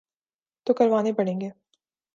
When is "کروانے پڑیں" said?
0.73-1.39